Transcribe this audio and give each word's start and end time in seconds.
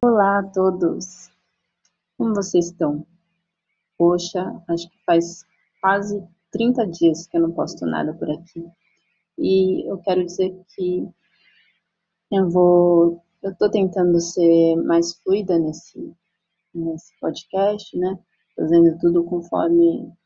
Olá 0.00 0.38
a 0.38 0.42
todos! 0.42 1.28
Como 2.16 2.34
vocês 2.34 2.66
estão? 2.66 3.06
Poxa, 3.98 4.40
acho 4.68 4.88
que 4.88 5.04
faz 5.04 5.44
quase 5.82 6.26
30 6.50 6.86
dias 6.86 7.26
que 7.26 7.36
eu 7.36 7.42
não 7.42 7.52
posto 7.52 7.84
nada 7.84 8.14
por 8.14 8.30
aqui. 8.30 8.64
E 9.36 9.86
eu 9.86 9.98
quero 9.98 10.24
dizer 10.24 10.56
que 10.74 11.06
eu 12.30 12.48
vou, 12.48 13.22
eu 13.42 13.54
tô 13.54 13.68
tentando 13.70 14.18
ser 14.18 14.76
mais 14.76 15.14
fluida 15.16 15.58
nesse, 15.58 16.14
nesse 16.74 17.12
podcast, 17.20 17.94
né? 17.98 18.18
Fazendo 18.56 18.98
tudo 18.98 19.24
conforme 19.24 20.06
o 20.06 20.16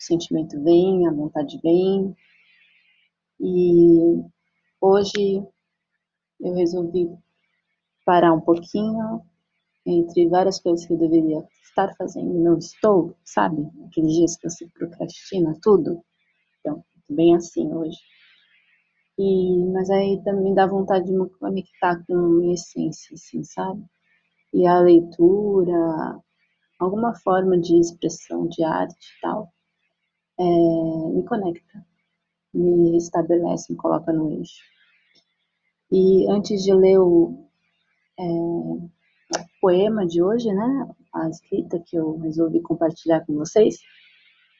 sentimento 0.00 0.60
vem, 0.64 1.06
a 1.06 1.12
vontade 1.12 1.60
vem. 1.62 2.16
E 3.38 4.24
hoje 4.80 5.46
eu 6.40 6.54
resolvi 6.54 7.08
parar 8.06 8.32
um 8.32 8.40
pouquinho 8.40 9.20
entre 9.84 10.28
várias 10.28 10.60
coisas 10.60 10.86
que 10.86 10.94
eu 10.94 10.98
deveria 10.98 11.44
estar 11.62 11.94
fazendo 11.96 12.32
não 12.32 12.56
estou, 12.56 13.14
sabe? 13.22 13.68
Aqueles 13.86 14.14
dias 14.14 14.36
que 14.36 14.48
você 14.48 14.66
procrastina 14.68 15.54
tudo. 15.60 16.02
Então, 16.60 16.82
bem 17.10 17.36
assim 17.36 17.70
hoje. 17.72 17.98
E, 19.18 19.64
mas 19.72 19.90
aí 19.90 20.22
também 20.24 20.54
dá 20.54 20.66
vontade 20.66 21.06
de 21.06 21.12
me 21.12 21.28
conectar 21.30 22.02
com 22.06 22.14
a 22.14 22.28
minha 22.28 22.54
essência, 22.54 23.14
assim, 23.14 23.42
sabe? 23.42 23.84
E 24.54 24.66
a 24.66 24.78
leitura, 24.78 26.18
alguma 26.78 27.14
forma 27.14 27.58
de 27.58 27.78
expressão 27.78 28.46
de 28.46 28.62
arte 28.62 28.94
e 28.94 29.20
tal, 29.20 29.52
é, 30.38 30.44
me 30.44 31.24
conecta, 31.24 31.86
me 32.54 32.96
estabelece, 32.96 33.72
me 33.72 33.78
coloca 33.78 34.12
no 34.12 34.30
eixo. 34.30 34.62
E 35.90 36.30
antes 36.30 36.62
de 36.62 36.74
ler 36.74 36.98
o 36.98 37.45
é, 38.18 39.38
poema 39.60 40.06
de 40.06 40.22
hoje, 40.22 40.52
né, 40.52 40.88
a 41.14 41.28
escrita 41.28 41.82
que 41.84 41.96
eu 41.96 42.18
resolvi 42.18 42.60
compartilhar 42.60 43.24
com 43.26 43.34
vocês, 43.34 43.78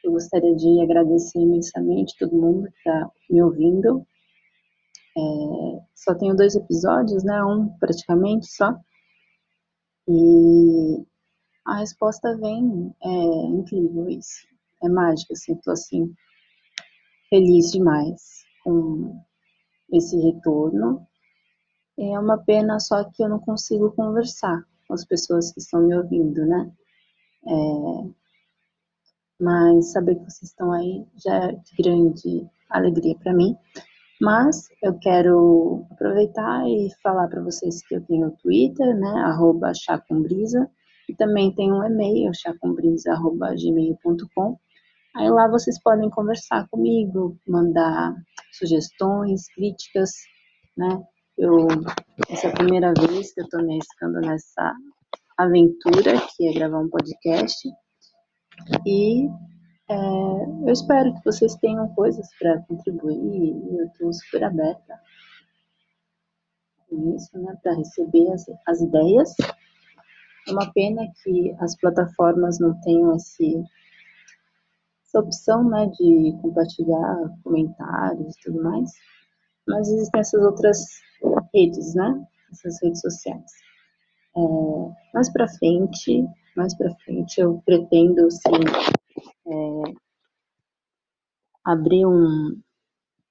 eu 0.04 0.12
gostaria 0.12 0.54
de 0.54 0.80
agradecer 0.80 1.38
imensamente 1.38 2.16
todo 2.18 2.36
mundo 2.36 2.70
que 2.70 2.78
está 2.78 3.10
me 3.30 3.42
ouvindo. 3.42 4.06
É, 5.16 5.20
só 5.94 6.14
tenho 6.14 6.36
dois 6.36 6.54
episódios, 6.54 7.24
né, 7.24 7.42
um 7.44 7.68
praticamente 7.78 8.46
só, 8.46 8.74
e 10.08 11.04
a 11.66 11.78
resposta 11.78 12.36
vem, 12.36 12.94
é 13.02 13.46
incrível 13.48 14.08
isso, 14.08 14.46
é 14.82 14.88
mágico, 14.88 15.32
assim, 15.32 15.54
estou 15.54 15.72
assim, 15.72 16.14
feliz 17.28 17.72
demais 17.72 18.44
com 18.62 19.20
esse 19.92 20.16
retorno, 20.20 21.06
é 21.98 22.18
uma 22.18 22.38
pena 22.38 22.78
só 22.78 23.04
que 23.04 23.22
eu 23.22 23.28
não 23.28 23.38
consigo 23.38 23.90
conversar 23.92 24.62
com 24.86 24.94
as 24.94 25.04
pessoas 25.04 25.52
que 25.52 25.60
estão 25.60 25.82
me 25.82 25.96
ouvindo, 25.96 26.44
né? 26.46 26.70
É, 27.46 27.52
mas 29.40 29.92
saber 29.92 30.16
que 30.16 30.24
vocês 30.24 30.50
estão 30.50 30.72
aí 30.72 31.06
já 31.22 31.36
é 31.36 31.52
de 31.52 31.76
grande 31.78 32.48
alegria 32.70 33.14
para 33.16 33.32
mim. 33.32 33.56
Mas 34.20 34.68
eu 34.82 34.98
quero 34.98 35.86
aproveitar 35.90 36.66
e 36.66 36.90
falar 37.02 37.28
para 37.28 37.42
vocês 37.42 37.86
que 37.86 37.96
eu 37.96 38.02
tenho 38.02 38.26
o 38.28 38.36
Twitter, 38.38 38.98
né, 38.98 39.10
arroba 39.24 39.72
chacombrisa, 39.74 40.70
e 41.08 41.14
também 41.14 41.54
tem 41.54 41.72
um 41.72 41.84
e-mail, 41.84 42.32
chacombrisa.gmail.com. 42.34 44.58
Aí 45.14 45.30
lá 45.30 45.48
vocês 45.48 45.80
podem 45.82 46.10
conversar 46.10 46.68
comigo, 46.68 47.38
mandar 47.46 48.14
sugestões, 48.52 49.48
críticas, 49.48 50.12
né, 50.76 51.02
eu, 51.38 51.66
essa 52.28 52.48
é 52.48 52.50
a 52.50 52.54
primeira 52.54 52.92
vez 52.94 53.32
que 53.32 53.40
eu 53.40 53.44
estou 53.44 53.62
me 53.62 53.74
arriscando 53.74 54.20
nessa 54.20 54.74
aventura, 55.36 56.14
que 56.34 56.48
é 56.48 56.52
gravar 56.52 56.80
um 56.80 56.88
podcast. 56.88 57.68
E 58.86 59.28
é, 59.88 59.94
eu 60.66 60.72
espero 60.72 61.14
que 61.14 61.24
vocês 61.24 61.54
tenham 61.56 61.88
coisas 61.94 62.26
para 62.38 62.60
contribuir 62.62 63.52
eu 63.78 63.86
estou 63.86 64.12
super 64.12 64.44
aberta 64.44 64.98
com 66.88 67.14
isso, 67.14 67.38
né, 67.38 67.54
para 67.62 67.74
receber 67.74 68.32
as, 68.32 68.44
as 68.66 68.80
ideias. 68.80 69.34
É 70.48 70.52
uma 70.52 70.72
pena 70.72 71.02
que 71.22 71.54
as 71.60 71.76
plataformas 71.76 72.58
não 72.58 72.80
tenham 72.80 73.14
esse, 73.16 73.62
essa 75.04 75.20
opção 75.20 75.68
né, 75.68 75.86
de 75.86 76.38
compartilhar 76.40 77.16
comentários 77.42 78.34
e 78.34 78.40
tudo 78.42 78.62
mais, 78.62 78.90
mas 79.66 79.88
existem 79.88 80.20
essas 80.20 80.42
outras 80.42 80.78
redes, 81.54 81.94
né? 81.94 82.26
Essas 82.52 82.80
redes 82.82 83.00
sociais. 83.00 83.50
É, 84.36 84.40
mais 85.14 85.32
para 85.32 85.48
frente, 85.48 86.24
mais 86.56 86.76
para 86.76 86.94
frente, 87.04 87.40
eu 87.40 87.62
pretendo 87.64 88.30
sim 88.30 88.60
é, 89.48 89.92
abrir 91.64 92.06
um, 92.06 92.60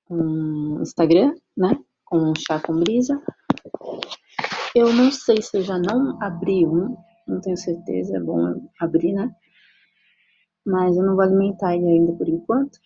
um 0.09 0.81
Instagram, 0.81 1.33
né? 1.55 1.77
Com 2.05 2.33
chá 2.35 2.59
com 2.59 2.79
brisa. 2.79 3.21
Eu 4.75 4.91
não 4.93 5.11
sei 5.11 5.41
se 5.41 5.57
eu 5.57 5.61
já 5.63 5.79
não 5.79 6.21
abri 6.21 6.65
um, 6.65 6.97
não 7.27 7.39
tenho 7.39 7.57
certeza, 7.57 8.17
é 8.17 8.19
bom 8.19 8.69
abrir, 8.79 9.13
né? 9.13 9.33
Mas 10.65 10.97
eu 10.97 11.03
não 11.03 11.15
vou 11.15 11.23
alimentar 11.23 11.75
ele 11.75 11.87
ainda 11.87 12.13
por 12.13 12.27
enquanto, 12.27 12.77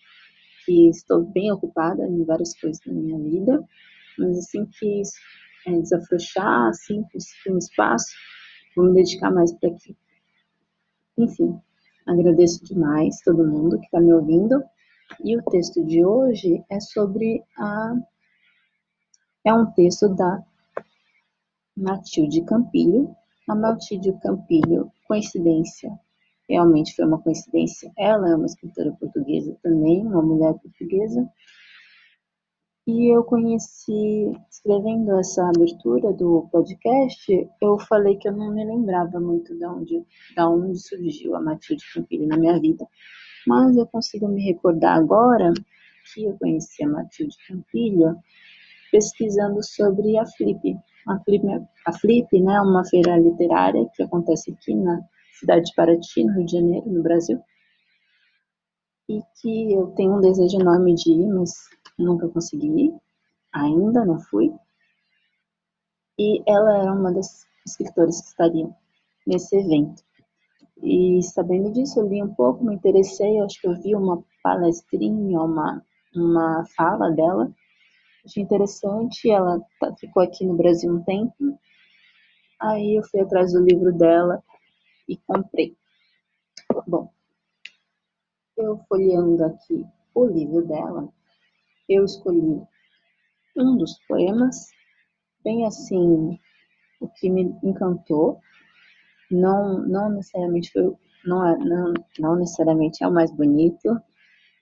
que 0.69 0.87
estou 0.89 1.23
bem 1.23 1.51
ocupada 1.51 2.07
em 2.07 2.23
várias 2.23 2.53
coisas 2.59 2.79
na 2.85 2.93
minha 2.93 3.17
vida. 3.17 3.67
Mas 4.19 4.37
assim 4.37 4.65
que 4.67 5.01
é, 5.65 5.71
desafrouxar, 5.71 6.67
assim, 6.67 7.03
conseguir 7.11 7.55
um 7.55 7.57
espaço, 7.57 8.11
vou 8.75 8.85
me 8.85 8.93
dedicar 8.93 9.31
mais 9.31 9.51
para 9.53 9.69
aqui. 9.69 9.97
Enfim, 11.17 11.59
agradeço 12.05 12.63
demais 12.63 13.19
todo 13.21 13.47
mundo 13.47 13.79
que 13.79 13.85
está 13.85 13.99
me 13.99 14.13
ouvindo. 14.13 14.63
E 15.23 15.35
o 15.35 15.41
texto 15.43 15.83
de 15.83 16.05
hoje 16.05 16.63
é 16.69 16.79
sobre 16.79 17.43
a. 17.57 17.95
É 19.43 19.53
um 19.53 19.65
texto 19.71 20.07
da 20.09 20.43
Matilde 21.75 22.43
Campilho. 22.43 23.15
A 23.47 23.55
Matilde 23.55 24.13
Campilho, 24.21 24.91
coincidência, 25.07 25.99
realmente 26.49 26.95
foi 26.95 27.05
uma 27.05 27.21
coincidência. 27.21 27.91
Ela 27.97 28.29
é 28.31 28.35
uma 28.35 28.45
escritora 28.45 28.91
portuguesa 28.99 29.55
também, 29.61 30.01
uma 30.05 30.21
mulher 30.21 30.53
portuguesa, 30.55 31.29
e 32.91 33.13
eu 33.13 33.23
conheci, 33.23 34.35
escrevendo 34.49 35.15
essa 35.19 35.47
abertura 35.47 36.11
do 36.11 36.49
podcast, 36.51 37.47
eu 37.61 37.77
falei 37.77 38.15
que 38.15 38.27
eu 38.27 38.31
não 38.31 38.51
me 38.51 38.65
lembrava 38.65 39.19
muito 39.19 39.55
de 39.55 39.63
onde, 39.63 40.03
de 40.35 40.41
onde 40.41 40.79
surgiu 40.79 41.35
a 41.35 41.39
Matilde 41.39 41.83
Campilho 41.93 42.25
na 42.27 42.35
minha 42.35 42.59
vida. 42.59 42.87
Mas 43.45 43.77
eu 43.77 43.85
consigo 43.85 44.27
me 44.27 44.41
recordar 44.41 44.97
agora 44.97 45.53
que 46.11 46.25
eu 46.25 46.35
conheci 46.39 46.83
a 46.83 46.89
Matilde 46.89 47.35
Campilho 47.47 48.17
pesquisando 48.91 49.63
sobre 49.63 50.17
a 50.17 50.25
Flip. 50.25 50.75
A 51.07 51.19
Flip, 51.19 51.45
a 51.85 51.93
Flip 51.93 52.41
né, 52.41 52.55
é 52.55 52.61
uma 52.61 52.83
feira 52.85 53.19
literária 53.19 53.87
que 53.93 54.01
acontece 54.01 54.51
aqui 54.51 54.73
na 54.73 54.99
cidade 55.39 55.65
de 55.65 55.75
Paraty, 55.75 56.23
no 56.23 56.33
Rio 56.33 56.45
de 56.45 56.51
Janeiro, 56.51 56.89
no 56.89 57.01
Brasil. 57.01 57.41
E 59.07 59.21
que 59.41 59.73
eu 59.73 59.87
tenho 59.95 60.17
um 60.17 60.21
desejo 60.21 60.59
enorme 60.59 60.93
de 60.93 61.11
ir, 61.11 61.27
mas 61.27 61.51
nunca 61.97 62.27
consegui, 62.29 62.93
ainda 63.53 64.05
não 64.05 64.19
fui. 64.19 64.51
E 66.17 66.43
ela 66.45 66.77
era 66.77 66.93
uma 66.93 67.11
das 67.11 67.47
escritoras 67.65 68.21
que 68.21 68.27
estariam 68.27 68.75
nesse 69.25 69.55
evento. 69.57 70.03
E 70.83 71.21
sabendo 71.23 71.71
disso, 71.71 71.99
eu 71.99 72.07
li 72.07 72.21
um 72.21 72.33
pouco, 72.33 72.63
me 72.63 72.75
interessei, 72.75 73.39
acho 73.39 73.59
que 73.59 73.67
eu 73.67 73.81
vi 73.81 73.95
uma 73.95 74.23
palestrinha, 74.43 75.41
uma, 75.41 75.83
uma 76.15 76.65
fala 76.75 77.09
dela, 77.11 77.51
achei 78.25 78.43
interessante, 78.43 79.29
ela 79.29 79.59
tá, 79.79 79.93
ficou 79.95 80.23
aqui 80.23 80.45
no 80.45 80.55
Brasil 80.55 80.93
um 80.93 81.03
tempo, 81.03 81.33
aí 82.61 82.95
eu 82.97 83.03
fui 83.03 83.19
atrás 83.19 83.51
do 83.51 83.61
livro 83.61 83.91
dela 83.97 84.41
e 85.09 85.17
comprei. 85.17 85.75
Bom, 86.87 87.11
eu 88.55 88.77
folheando 88.87 89.43
aqui 89.43 89.85
o 90.13 90.25
livro 90.25 90.65
dela, 90.67 91.09
eu 91.87 92.05
escolhi 92.05 92.61
um 93.57 93.75
dos 93.75 93.97
poemas, 94.07 94.69
bem 95.43 95.65
assim, 95.65 96.39
o 97.01 97.07
que 97.09 97.29
me 97.29 97.57
encantou. 97.63 98.39
Não, 99.31 99.79
não 99.79 100.09
necessariamente 100.09 100.71
foi, 100.71 100.95
não, 101.25 101.47
é, 101.47 101.57
não, 101.57 101.93
não 102.19 102.35
necessariamente 102.35 103.03
é 103.03 103.07
o 103.07 103.13
mais 103.13 103.31
bonito 103.31 103.99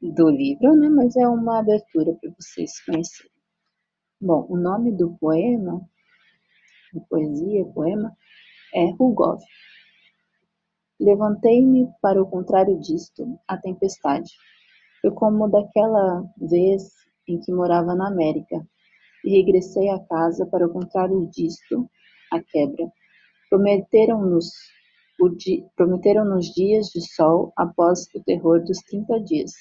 do 0.01 0.29
livro, 0.29 0.75
né? 0.75 0.89
Mas 0.89 1.15
é 1.15 1.27
uma 1.27 1.59
abertura 1.59 2.13
para 2.13 2.31
vocês 2.39 2.79
conhecerem. 2.85 3.31
Bom, 4.19 4.45
o 4.49 4.57
nome 4.57 4.91
do 4.91 5.15
poema, 5.17 5.81
poesia, 7.09 7.65
poema, 7.65 8.15
é 8.73 8.91
Rugov. 8.91 9.41
Levantei-me 11.07 11.87
para 12.01 12.21
o 12.21 12.29
contrário 12.29 12.77
disto, 12.81 13.39
a 13.47 13.55
tempestade. 13.55 14.29
Foi 15.01 15.09
como 15.11 15.47
daquela 15.47 16.21
vez 16.35 16.83
em 17.25 17.39
que 17.39 17.49
morava 17.49 17.95
na 17.95 18.09
América, 18.09 18.67
e 19.23 19.37
regressei 19.37 19.87
a 19.87 19.99
casa 19.99 20.45
para 20.45 20.67
o 20.67 20.69
contrário 20.69 21.25
disto, 21.27 21.89
a 22.29 22.41
quebra. 22.41 22.91
Prometeram-nos 23.49 24.51
di... 25.37 25.65
prometeram 25.77 26.37
dias 26.39 26.87
de 26.87 26.99
sol 27.15 27.53
após 27.55 28.05
o 28.13 28.21
terror 28.25 28.61
dos 28.65 28.79
trinta 28.79 29.17
dias. 29.21 29.53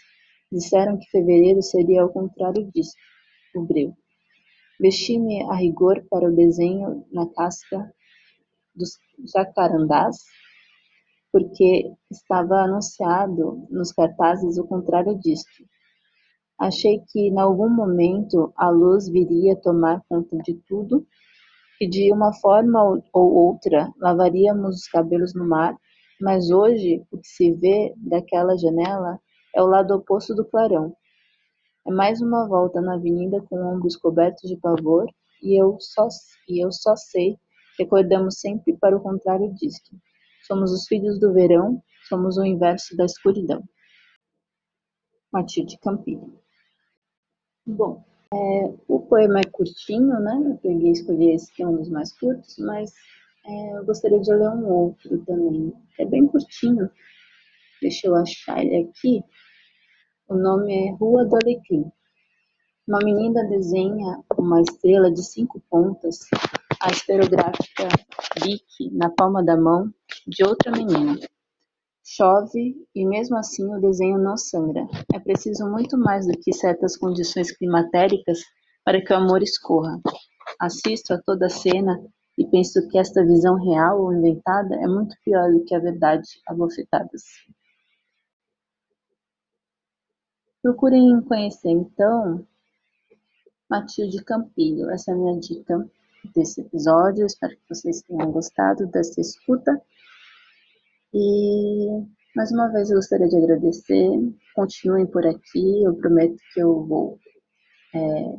Disseram 0.51 0.99
que 0.99 1.09
fevereiro 1.13 1.63
seria 1.63 2.03
ao 2.03 2.09
contrário 2.09 2.69
disso, 2.73 2.97
o 3.55 3.63
breu. 3.63 3.95
Vesti-me 4.81 5.45
a 5.45 5.55
rigor 5.55 6.05
para 6.11 6.29
o 6.29 6.35
desenho 6.35 7.07
na 7.13 7.25
casca 7.29 7.95
dos 8.75 8.99
jacarandás, 9.33 10.25
porque 11.37 11.93
estava 12.11 12.63
anunciado 12.63 13.67
nos 13.69 13.93
cartazes 13.93 14.57
o 14.57 14.67
contrário 14.67 15.19
disto. 15.19 15.67
Achei 16.59 17.03
que, 17.09 17.29
em 17.29 17.39
algum 17.39 17.69
momento, 17.69 18.55
a 18.57 18.71
luz 18.71 19.07
viria 19.07 19.55
tomar 19.55 20.03
conta 20.09 20.39
de 20.39 20.55
tudo 20.67 21.07
e, 21.79 21.87
de 21.87 22.11
uma 22.11 22.33
forma 22.33 23.03
ou 23.13 23.35
outra, 23.35 23.93
lavaríamos 24.01 24.77
os 24.77 24.89
cabelos 24.89 25.35
no 25.35 25.47
mar, 25.47 25.77
mas 26.19 26.51
hoje 26.51 27.05
o 27.13 27.19
que 27.19 27.29
se 27.29 27.53
vê 27.53 27.93
daquela 27.99 28.57
janela 28.57 29.21
é 29.55 29.63
o 29.63 29.67
lado 29.67 29.95
oposto 29.95 30.35
do 30.35 30.47
clarão. 30.47 30.97
É 31.87 31.91
mais 31.93 32.23
uma 32.23 32.49
volta 32.49 32.81
na 32.81 32.95
avenida 32.95 33.43
com 33.43 33.63
ombros 33.63 33.95
cobertos 33.95 34.49
de 34.49 34.57
pavor, 34.57 35.05
e 35.43 35.61
eu 35.61 35.77
só, 35.81 36.09
e 36.49 36.65
eu 36.65 36.73
só 36.73 36.97
sei 36.97 37.37
que 37.77 37.87
sempre 38.31 38.75
para 38.79 38.97
o 38.97 39.03
contrário 39.03 39.53
disto. 39.53 39.95
Somos 40.47 40.73
os 40.73 40.87
filhos 40.87 41.19
do 41.19 41.33
verão, 41.33 41.83
somos 42.09 42.39
o 42.39 42.45
inverso 42.45 42.97
da 42.97 43.05
escuridão. 43.05 43.63
Matilde 45.33 45.77
Campilho. 45.79 46.41
Bom, 47.67 48.05
é, 48.33 48.75
o 48.87 49.01
poema 49.01 49.41
é 49.41 49.45
curtinho, 49.45 50.21
né? 50.21 50.41
Eu 50.47 50.57
peguei 50.59 50.93
escolhi 50.93 51.33
esse 51.33 51.53
que 51.53 51.63
é 51.63 51.67
um 51.67 51.77
dos 51.77 51.89
mais 51.89 52.17
curtos, 52.17 52.57
mas 52.59 52.93
é, 53.45 53.77
eu 53.77 53.85
gostaria 53.85 54.21
de 54.21 54.33
ler 54.33 54.51
um 54.51 54.67
outro 54.69 55.19
também. 55.25 55.73
É 55.99 56.05
bem 56.05 56.27
curtinho. 56.27 56.91
Deixa 57.83 58.07
eu 58.07 58.15
achar 58.15 58.65
ele 58.65 58.89
aqui. 58.89 59.23
O 60.29 60.35
nome 60.35 60.73
é 60.75 60.93
Rua 60.93 61.25
do 61.25 61.37
Alecrim. 61.37 61.91
Uma 62.87 62.99
menina 63.03 63.45
desenha 63.49 64.23
uma 64.39 64.61
estrela 64.61 65.11
de 65.11 65.23
cinco 65.25 65.61
pontas, 65.69 66.21
a 66.81 66.91
esferográfica 66.91 67.89
Bic 68.43 68.91
na 68.93 69.11
palma 69.11 69.45
da 69.45 69.57
mão 69.57 69.93
de 70.27 70.45
outra 70.45 70.71
menina. 70.71 71.19
Chove 72.05 72.77
e 72.95 73.07
mesmo 73.07 73.37
assim 73.37 73.65
o 73.75 73.81
desenho 73.81 74.19
não 74.19 74.37
sangra. 74.37 74.87
É 75.13 75.19
preciso 75.19 75.69
muito 75.69 75.99
mais 75.99 76.27
do 76.27 76.33
que 76.39 76.53
certas 76.53 76.97
condições 76.97 77.51
climatéricas 77.51 78.39
para 78.85 79.03
que 79.03 79.13
o 79.13 79.17
amor 79.17 79.43
escorra. 79.43 80.01
Assisto 80.61 81.15
a 81.15 81.21
toda 81.21 81.47
a 81.47 81.51
cena 81.51 82.01
e 82.39 82.47
penso 82.47 82.87
que 82.89 82.99
esta 82.99 83.25
visão 83.25 83.57
real 83.57 84.01
ou 84.01 84.13
inventada 84.13 84.77
é 84.77 84.87
muito 84.87 85.17
pior 85.25 85.51
do 85.51 85.65
que 85.65 85.75
a 85.75 85.81
verdade 85.81 86.29
abofetadas. 86.47 87.23
Procurem 90.63 91.21
conhecer, 91.23 91.71
então, 91.71 92.47
Matilde 93.69 94.23
Campilho. 94.25 94.91
Essa 94.91 95.11
é 95.11 95.15
a 95.15 95.17
minha 95.17 95.39
dica 95.39 95.91
desse 96.35 96.61
episódio. 96.61 97.27
Espero 97.27 97.57
que 97.57 97.69
vocês 97.69 98.03
tenham 98.03 98.31
gostado 98.33 98.87
dessa 98.89 99.21
escuta. 99.21 99.81
E 101.13 101.89
mais 102.35 102.53
uma 102.53 102.69
vez 102.69 102.91
eu 102.91 102.97
gostaria 102.97 103.29
de 103.29 103.37
agradecer. 103.37 104.11
Continuem 104.55 105.07
por 105.07 105.27
aqui. 105.27 105.85
Eu 105.85 105.95
prometo 105.97 106.37
que 106.53 106.61
eu 106.61 106.85
vou 106.87 107.19
é, 107.95 108.37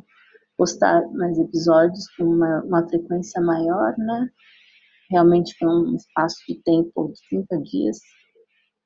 postar 0.56 1.06
mais 1.12 1.38
episódios 1.38 2.08
com 2.16 2.24
uma, 2.24 2.62
uma 2.62 2.88
frequência 2.88 3.40
maior, 3.40 3.96
né? 3.98 4.28
Realmente 5.10 5.56
foi 5.58 5.68
um 5.68 5.96
espaço 5.96 6.36
de 6.46 6.62
tempo 6.62 7.12
de 7.12 7.20
30 7.30 7.62
dias 7.62 7.98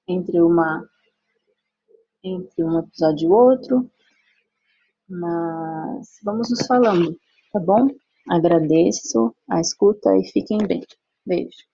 entre 0.09 0.41
uma 0.41 0.87
entre 2.25 2.63
um 2.63 2.79
episódio 2.79 3.29
e 3.29 3.33
outro. 3.33 3.91
Mas 5.09 6.19
vamos 6.23 6.51
nos 6.51 6.67
falando, 6.67 7.19
tá 7.53 7.61
bom? 7.61 7.89
Agradeço 8.29 9.35
a 9.49 9.61
escuta 9.61 10.17
e 10.17 10.25
fiquem 10.25 10.59
bem. 10.67 10.85
Beijo. 11.27 11.72